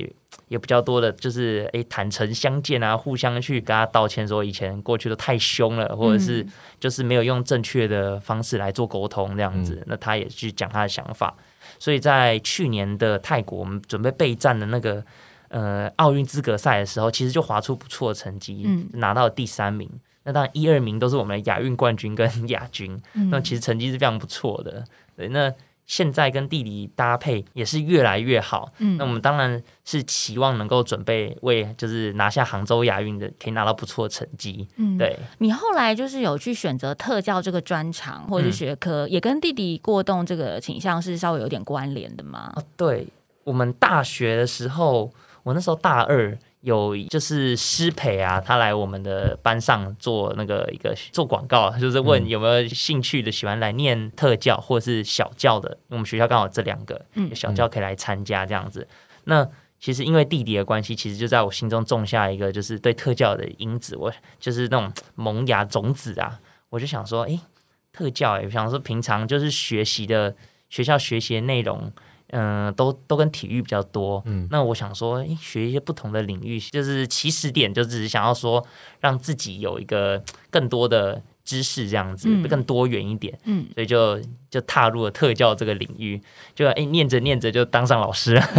[0.49, 6.45] 也比较多的，就是诶坦诚相见啊，互相去跟他道歉，说以前过去都太凶了，或者是
[6.81, 9.83] 就是没有用正确的方式来做沟通这样子。
[9.87, 11.35] 那他也去讲他的想法。
[11.79, 15.05] 所以在去年的泰国，我们准备备战的那个
[15.49, 19.89] 呃奥运资格赛的时候，其实就划出不错的成绩，嗯拿到了第三名。
[20.25, 24.85] 那当然一二名都是我们的亚运冠军跟 亚军，嗯那其实成绩是非常不错的。
[25.17, 25.53] 对，那
[25.93, 28.73] 现在跟弟弟搭配也是越来越好。
[28.79, 34.67] 嗯那我们当然是期望能够准备为就是拿下杭州亚运的，可以拿到不错的成绩。
[34.77, 42.51] 嗯对，你后来就是有去选择特教这个专长或者学科，也跟弟弟过动这个倾向是稍微有点关联的吗？
[42.57, 43.07] 哦，对，
[43.45, 58.87] 我们大学的时候，我那时候大二，有就是师培啊，他来我们的班上做那个一个做广告，就是问有没有兴趣的喜欢来念特教或者是小教的，我们学校刚好这两个，嗯小教可以来参加这样子。
[59.25, 59.47] 那
[59.81, 66.39] 其实因为弟弟的关系，其实就在我心中种下一个就是对特教的因子，我就是那种萌芽种子啊，
[66.71, 67.41] 我就想说，诶，
[67.93, 70.37] 特教诶，我想说平常就是学习的
[70.71, 71.93] 学校学习的内容。
[72.33, 74.23] 嗯，都都跟体育比较多。
[74.27, 78.67] 嗯那我想说，诶，学一些不同的领域，就是起始点，就只是想要说
[79.01, 83.39] 让自己有一个更多的知识，这样子、嗯更多元一点。
[83.45, 86.21] 嗯，所以就就踏入了特教这个领域，
[86.55, 88.43] 就诶念着念着就当上老师了。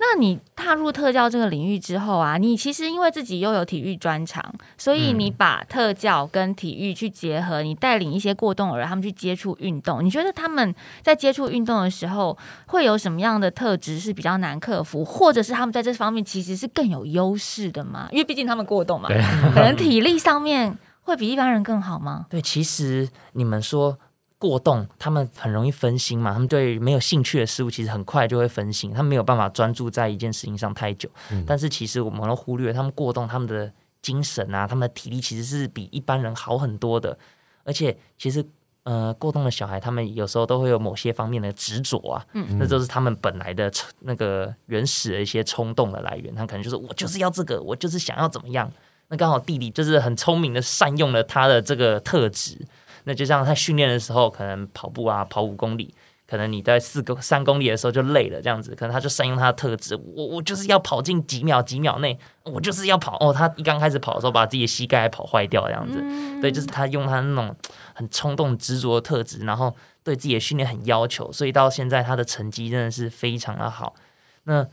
[0.00, 4.42] 那你踏入特教这个领域之后啊，你其实因为自己又有体育专长，
[4.76, 10.04] 所以嗯你把特教跟体育去结合，你带领一些过动儿他们去接触运动。
[10.04, 18.08] 你觉得他们在接触运动的时候，会有什么样的特质是比较难克服，或者是他们在这方面其实是更有优势的吗？
[18.12, 19.08] 因为毕竟他们过动嘛，
[19.52, 22.26] 可能体力上面会比一般人更好吗？
[22.30, 23.98] 对，其实你们说
[24.38, 31.08] 过动，他们很容易分心嘛，他们对没有兴趣的事物，其实很快就会分心，他们没有办法专注在一件事情上太久。
[31.32, 37.18] 嗯但是其实我们都忽略，他们过动，他们的精神啊，他们的体力其实是比一般人好很多的。
[37.64, 38.44] 而且其实
[38.84, 43.70] 呃，过动的小孩，他们有时候都会有某些方面的执着啊，嗯那都是他们本来的
[44.00, 46.34] 那个原始的一些冲动的来源。
[46.34, 48.70] 他可能就是我就是要这个，我就是想要怎么样。
[49.08, 52.58] 那刚好弟弟就是很聪明的善用了他的这个特质，
[53.08, 55.94] 那就像他训练的时候，可能跑步啊，跑五公里，
[56.28, 63.32] 可能你在四公三公里的时候就累了，这样子，可能他就善用他的特质，我我就是要跑进几秒几秒内，我就是要跑哦。
[63.32, 65.98] 他一刚开始跑的时候，把自己的膝盖跑坏掉，这样子，
[66.42, 67.56] 对，就是他用他那种
[67.94, 73.94] 很冲动执着的特质，然后对自己的训练很要求，所以到现在他的成绩真的是非常的好。
[74.44, 74.66] 那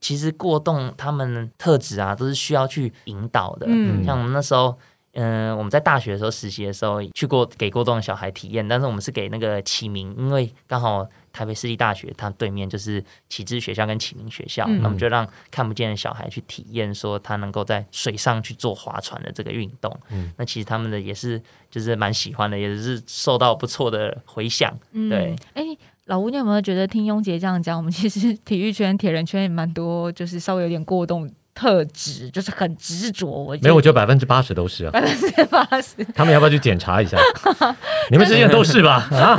[0.00, 4.78] 其实过动他们特质啊，都是需要去引导的，嗯像我们那时候。
[5.12, 19.94] 嗯，我们在大学的时候实习的时候，去过给过动的小孩体验，但是我们是给那个启明，因为刚好台北市立大学它对面就是启智学校跟启明学校，嗯那我们就让看不见的小孩去体验，说他能够在水上去做划船的这个运动。
[20.10, 24.72] 嗯那其实他们的也是就是蛮喜欢的，也是受到不错的回响。
[24.92, 25.64] 对，哎、
[26.06, 31.28] 老吴，你有没有觉得听雍杰这样讲，我们其实 体育圈、铁人圈也蛮多，就是稍微有点过动
[31.60, 33.26] 特质，就是很执着。
[33.26, 34.90] 我没有，我觉得百分之八十都是啊。
[34.90, 37.18] 百分之八十， 他们要不要去检查一下？
[38.10, 39.06] 你们之间都是吧？
[39.12, 39.36] 啊，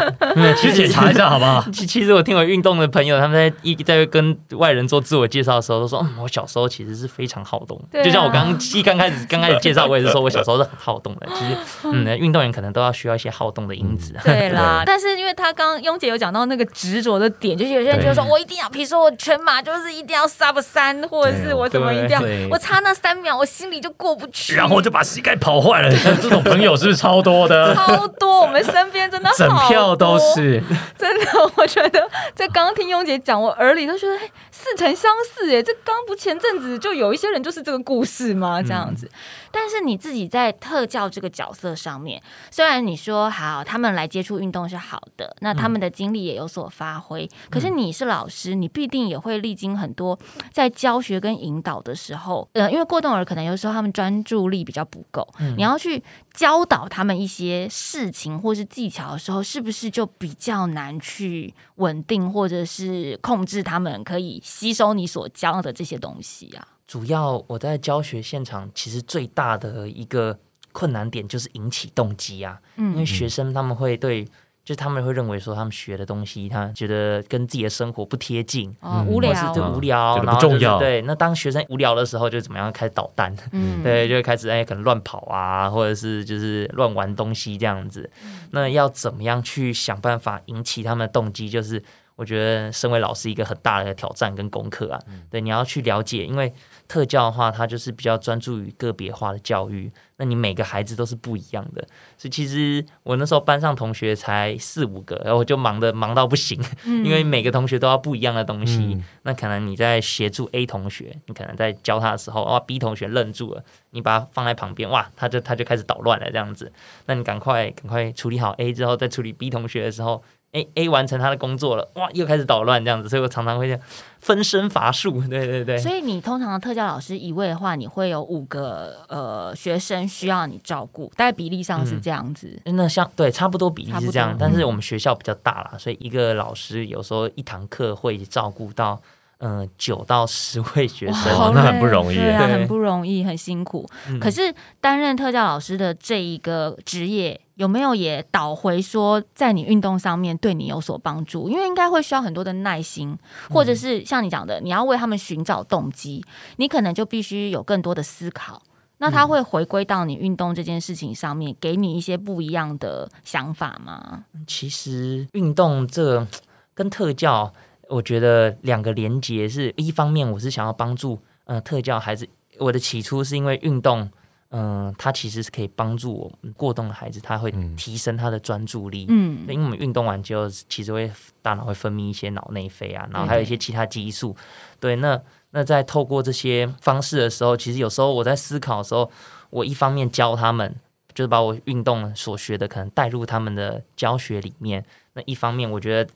[0.56, 1.66] 去检查一下好不好？
[1.74, 7.82] 其其实我听我运动的朋友，他们在一在跟外人做自我介绍的时候，都说：“嗯，我小时候其实是非常好动。
[7.92, 11.28] 就像我刚刚一刚开始刚开始介绍，我也是说我小时候是很好动的。
[11.36, 11.56] 其实，
[11.86, 14.14] 嗯，运动员可能都要需要一些好动的因子。
[14.24, 14.84] 对啦。
[14.86, 22.10] 但是因为他刚刚雍姐有讲到那个执着的点，就是有些人觉得说我一定要，比如说我全马就是一定要 sub 三，或者是我怎么一定
[22.50, 24.56] 我差那三秒，我心里就过不去。
[24.56, 27.74] 然后就把膝盖跑坏了，像这种朋友是不是超多的？
[27.76, 30.62] 超多，我们身边真的好整票都是，
[30.98, 38.62] 真的，我觉得在刚刚听雍姐讲，我耳里都觉得哎似曾相似哎，这刚不前阵子就有一些人就是这个故事吗？
[38.62, 39.10] 这样子。
[39.54, 50.18] 但是你自己在特教这个角色上面，虽然你说好他们来接触运动是好的，那他们的精力也有所发挥，可是你是老师，你必定也会历经很多
[50.54, 55.28] 在教学跟引导的时候，呃，因为过动儿可能有时候他们专注力比较不够，
[55.58, 56.02] 你要去
[56.34, 66.68] 教导他们一些事情或是技巧的时候，是不是就比较难去稳定或者是控制他们可以吸收你所教的这些东西啊？
[66.88, 70.38] 主要我在教学现场，其实最大的一个
[70.72, 74.28] 困难点就是引起动机啊，因为嗯学生他们会对。
[74.64, 78.72] 就是他们会认为说他们学的东西，他觉得跟自己的生活不贴近，
[79.08, 83.36] 无聊就嗯无聊，觉得不然后就是重要对，那当学生无聊的时候，就怎么样开始捣蛋？
[83.52, 88.10] 嗯，对，就会开始哎，可能乱跑啊，或者是就是乱玩东西这样子。
[88.52, 91.50] 那要怎么样去想办法引起他们的动机？
[91.50, 91.84] 就是
[92.16, 95.00] 我觉得身为老师一个很大的挑战跟功课啊。
[95.30, 96.54] 对，你要去了解，因为
[96.92, 99.90] 特教的话，它就是比较专注于个别化的教育。
[100.18, 101.82] 那你每个孩子都是不一样的，
[102.18, 108.78] 所以其实我那时候班上同学才四五个，然后我就忙的忙到不行，嗯因为每个同学都要不一样的东西。
[108.96, 116.72] 嗯那可能你在协助 A 同学，你可能在教他的时候，哇，B 同学愣住了，你把他放在旁边，哇，他就他就开始捣乱了这样子。
[117.06, 120.22] 那你赶快赶快处理好 A 之后，再处理 B 同学的时候
[120.54, 123.10] ，A A 完成他的工作了，哇，又开始捣乱这样子。
[123.10, 123.82] 所以我常常会这样
[124.20, 125.78] 分身乏术，对对对。
[125.78, 132.62] 所以你通常的特教老师一位的话，你会有五个呃学生需要你照顾，大概比例上是这样子。
[132.66, 139.02] 那像对差不多比例是这样，但是我们学校比较大啦，所以一个老师有时候一堂课会照顾到
[139.42, 143.88] 嗯九到十位学生，好那很不容易对啊，很不容易，很辛苦。
[144.08, 151.50] 嗯可是担任特教老师的这一个职业，有没有也倒回说，在你运动上面对你有所帮助？
[151.50, 153.18] 因为应该会需要很多的耐心，
[153.50, 156.24] 或者是像你讲的，你要为他们寻找动机，
[156.58, 158.62] 你可能就必须有更多的思考。
[159.00, 164.26] 那他会回归到你运动这件事情上面，给你一些不一样的想法吗？
[164.46, 166.28] 其实运动这
[166.76, 167.52] 跟特教，
[167.92, 172.28] 我觉得两个连结是一方面，我是想要帮助呃特教孩子。
[172.58, 174.10] 我的起初是因为运动，
[174.50, 179.06] 嗯、它其实是可以帮助我们过动的孩子，他会嗯提升他的专注力。
[179.10, 181.12] 嗯因为我们运动完之后，其实会
[181.42, 184.36] 大脑会分泌一些脑内啡啊，然后还有一些其他激素。
[184.80, 185.20] 对，那
[185.52, 189.12] 那在透过这些方式的时候，其实有时候我在思考的时候，
[189.50, 190.74] 我一方面教他们，
[191.14, 194.82] 就是把我运动所学的可能带入他们的教学里面；
[195.14, 196.12] 那一方面，我觉得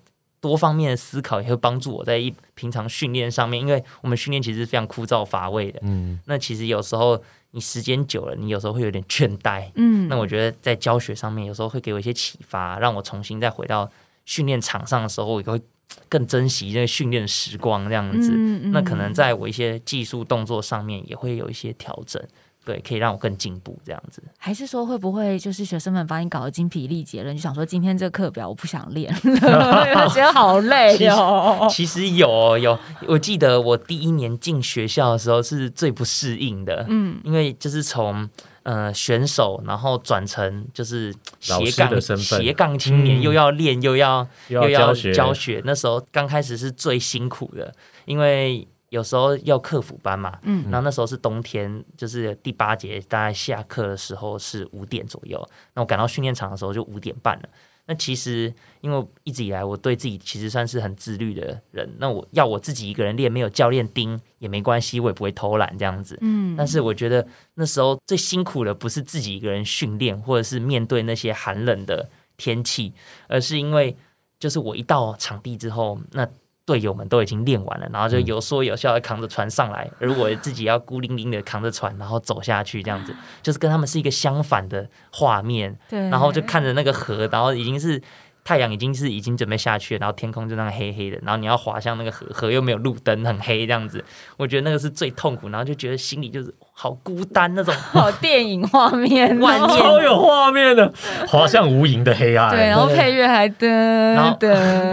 [0.48, 5.80] 多方面的思考也会帮助我在一平常训练上面，因为我们训练其实是非常枯燥乏味的。
[5.82, 7.20] 嗯，那其实有时候
[7.52, 9.72] 你时间久了，你有时候会有点倦怠。
[9.76, 13.89] 嗯那我觉得在教学上面，有时候会给我一些启发，让我重新再回到
[14.26, 15.60] 训练场上的时候，我也会
[16.08, 18.32] 更珍惜这个训练时光，这样子。
[18.36, 22.22] 嗯那可能在我一些技术动作上面也会有一些调整，
[22.66, 24.24] 对，可以让我更进步，这样子。
[24.39, 27.32] 还是说会不会就是学生们把你搞得精疲力竭了？
[27.32, 31.68] 你就想说今天这课表我不想练了， 觉得好累哦。
[31.70, 38.28] 其实有哦有，我记得我第一年进学校的时候是最不适应的，嗯因为就是从
[38.63, 45.61] 呃选手，然后转成就是斜杠的身份斜杠青年，嗯又要练又要又又要要教学，教学。
[45.66, 47.72] 那时候刚开始是最辛苦的，
[48.05, 50.38] 因为有时候要客服班嘛。
[50.44, 55.44] 嗯然后那时候是冬天，就是第八节，大概下课的时候是五点左右。
[55.74, 57.50] 那我赶到训练场的时候就五点半了。
[57.88, 66.18] 那其实因为一直以来我对自己其实算是很自律的人，那我要我自己一个人练，没有教练盯也没关系，我也不会偷懒这样子。
[66.22, 72.92] 嗯但是我觉得那时候最辛苦的不是自己一个人训练，或者是面对那些寒冷的天气，
[73.28, 73.96] 而是因为
[74.40, 76.28] 就是我一到场地之后，那
[76.66, 85.78] 队友们都已经练完了，然后就有说有笑的扛着船上来，而我自己要孤零零的扛着船，然后走下去，这样子，就是跟他们是一个相反的画面。
[85.88, 88.01] 对，然后就看着那个河，然后已经是
[88.43, 94.03] 太阳已经是已经准备下去了，然后天空就那样黑黑的，然后你要滑向那个河，河又没有路灯，很黑这样子，
[94.38, 97.74] 我觉得那个是最痛苦，然后就觉得心里就是好孤单那种。
[97.92, 100.92] 好电影画面超有画面的，
[101.26, 102.52] 滑向无垠的黑暗。
[102.52, 104.50] 对，然后配乐还噔后噔，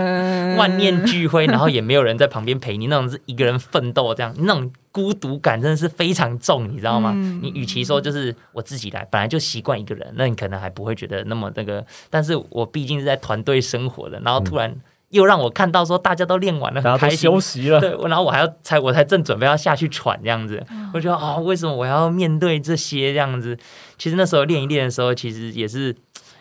[0.57, 7.13] 万念俱灰，然后也没有人在旁边陪你，那种是一个人奋斗这样，那种孤独感真的是非常重，你知道吗？
[7.17, 7.41] 嗯。
[7.43, 14.73] 你与其说就是我自己来，本来就习惯一个人，那你可能还不会觉得那么那个，但是我毕竟是在团队生活的，然后突然
[15.13, 17.31] 又让我看到说大家都练完了，大家都很开心。
[17.31, 17.41] 休。
[17.41, 23.57] 息了，对，然后我还要才我才正准备要下去喘这样子，我觉得哦，为什么我要面对这些这样子？
[23.97, 25.95] 其实那时候练一练的时候，其实也是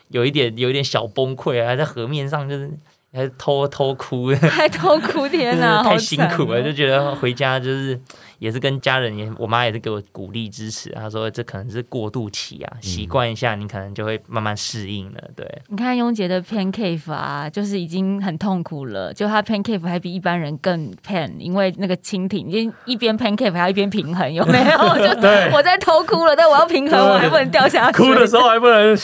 [0.09, 2.71] 有一点有一点小崩溃啊，还在河面上就是
[3.13, 6.61] 还是偷偷哭， 还偷哭，天哪， 太辛苦了，哦。
[6.61, 7.99] 就觉得回家就是
[8.41, 15.21] 也是跟家人也，我妈也是给我鼓励支持，她说这可能是过渡期啊，习惯一下，你可能就会慢慢适应了。
[15.35, 24.77] 对，你看雍杰的 pancake 啊，就是已经很痛苦了，就他 pancake 还比一般人更 pan，因为那个蜻蜓，就一边 pancake 还要一边平衡，有没有？
[25.07, 28.01] 就对我在偷哭了，但我要平衡，我还不能掉下去。
[28.01, 28.95] 哭的时候还不能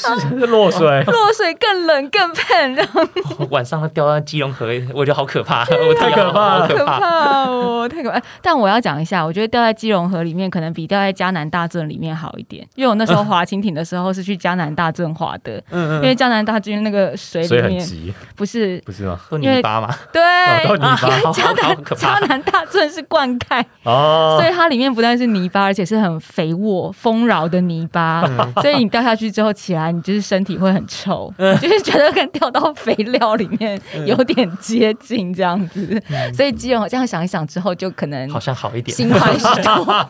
[0.49, 1.03] 落水。
[1.03, 4.65] 落水更冷更 pan，这样晚上掉到基隆河，
[4.95, 6.99] 我觉得好可怕，我太可怕了可好可怕。
[6.99, 8.19] 怕哦，太可怕！
[8.41, 19.19] 但我要讲一下，我觉得掉在基隆河里面，可能比掉在迦南大圳里面好一点，因为我那时候划蜻蜓的时候是去迦南大圳划的， 嗯因为迦南大圳那个水水里面很急，不是不是吗？
[19.29, 20.21] 都泥巴嘛，对，
[20.67, 20.95] 都泥巴？
[20.95, 24.37] 好好迦南南大圳是灌溉，哦。
[24.39, 28.23] 所以它里面不但是泥巴，而且是很肥沃、丰饶的泥巴，
[28.61, 36.01] 所以你掉下去之后起来，你就是身体会很臭，就是觉得跟掉到肥料里面有点接近这样子。
[36.33, 38.95] 所以基隆这样想一想之后，就可能好像好一点。
[39.19, 40.09] 心宽许多。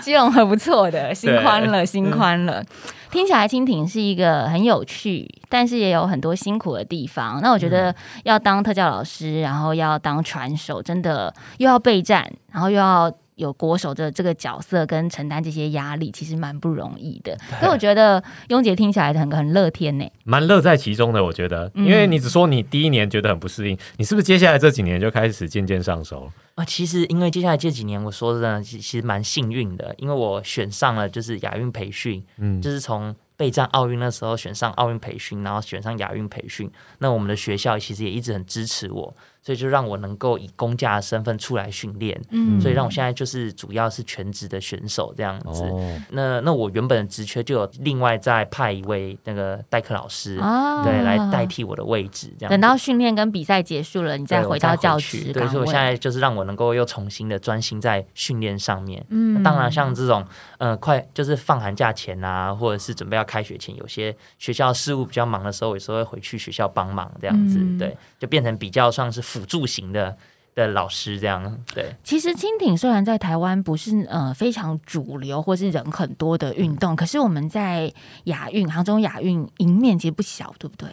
[0.00, 2.64] 基隆很不错的，心宽了，心宽了。
[3.10, 7.40] 听起来蜻蜓是一个很有趣，但是也有很多辛苦的地方。
[7.42, 13.12] 那我觉得要当特教老师，然后要当传手，真的又要备战，然后又要。
[13.40, 17.36] 有国手的这个角色跟承担这些压力，其实蛮不容易的。
[17.58, 20.06] 所以我觉得雍杰听起来很很乐天呢。
[20.24, 26.30] 蛮乐在其中的，我觉得，嗯因为你只说你第一年觉得很不适应，你是不是接下来这几年就开始渐渐上手？
[26.54, 36.70] 啊，其实因为接下来这几年，我说真的，其其实蛮幸运的，因为我选上了就是亚运培训，嗯，就是从备战奥运那时候选上奥运培训，然后选上亚运培训。
[36.98, 45.64] 那我们的学校其实也一直很支持我，所以就让我能够以公假的身份出来训练，嗯所以让我现在就是主要是全职的选手这样子。
[45.64, 51.50] 哦，那那我原本的职缺就有另外再派一位那个代课老师，啊对，来代。
[51.50, 55.50] 替我的位置，这样等到训练跟比赛结束了，你再回到教去对，职岗位。
[55.50, 59.04] 所以我现在就是让我能够又重新的专心在训练上面。
[59.08, 60.24] 嗯那当然，像这种
[60.58, 70.16] 呃，快就是放寒假前啊，或者是准备要开学前，有些学校事务比较忙的时候，有时候会回去学校帮忙，这样子，嗯对，就变成比较算是辅助型的
[70.56, 71.94] 的老师这样，对。
[72.02, 77.92] 其实蜻蜓虽然在台湾不是呃非常主流或是人很多的运动，可是我们在
[78.24, 80.88] 亚运、杭州亚运赢面其实不小，对不对？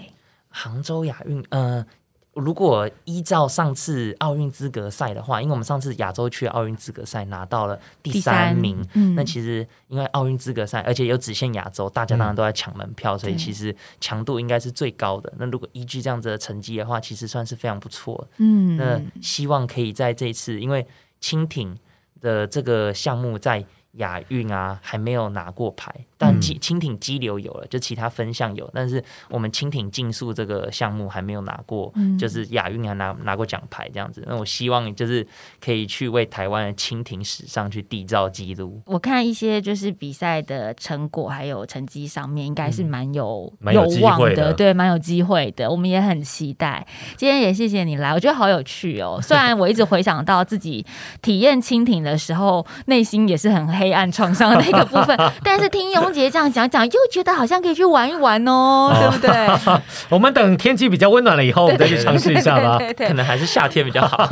[0.49, 1.83] 杭州亚运，呃，
[2.37, 15.33] 如果依照上次奥运资格赛的话，因为我们上次亚洲区奥运资格赛拿到了第三名，嗯那其实因为奥运资格赛，而且又只限亚洲，大家当然都在抢门票，所以其实强度应该是最高的。
[15.37, 18.27] 那如果依据这样子的成绩的话，其实算是非常不错。
[18.37, 20.85] 嗯那希望可以在这一次，因为
[21.19, 21.75] 蜻蜓
[22.21, 23.65] 的这个项目在
[23.97, 34.23] 亚运啊还没有拿过牌，但嗯轻轻艇激流有了，就其他分项有，但是我们轻艇竞速这个项目还没有拿过，嗯就是亚运还拿拿过奖牌这样子。
[34.27, 35.25] 那我希望就是
[35.63, 38.81] 可以去为台湾的蜻蜓史上去缔造纪录。
[38.85, 45.69] 我看一些就是比赛的成果还有成绩上面，应该是蛮有、蛮有望会的对，蛮有机会的。
[45.69, 46.85] 我们也很期待。
[47.15, 49.19] 今天也谢谢你来，我觉得好有趣哦。
[49.21, 50.85] 虽然我一直回想到自己
[51.21, 59.81] 体验蜻蜓的时候，内心也是很黑暗创伤的一个部分， 但是听雍杰这样讲讲，又觉得好像可以去玩一玩哦，对不对？
[60.09, 62.77] 我们等天气比较温暖了以后， 我们再去尝试一下吧。
[62.77, 64.27] 对对对可能还是夏天比较好。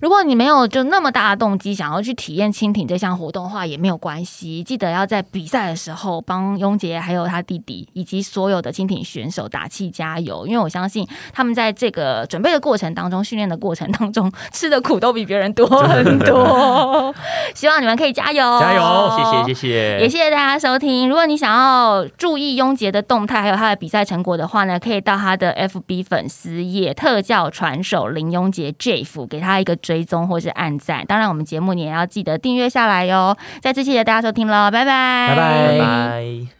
[0.00, 4.62] 如果你没有就那么大的动机想要去体验蜻蜓这项活动的话，也没有关系。
[4.62, 17.14] 记得要在比赛的时候帮雍杰还有他弟弟以及所有的蜻蜓选手打气加油，因为我相信他们在这个准备的过程当中、训练的过程当中吃的苦都比别人多很多。
[17.54, 18.82] 希望你们可以加油，加油
[19.16, 21.08] 谢谢谢谢，也谢谢大家收听。
[21.08, 31.04] 如果你想要注意雍杰的动态，还有他的比赛成果的话呢，可以到他的 FB 粉丝页特教传手林雍杰 Jeff 给他一个追踪或是按赞。
[31.06, 33.36] 当然，我们节目你也要记得订阅下来哟。
[33.60, 36.55] 再次谢谢大家收听喽，拜拜，拜拜拜拜。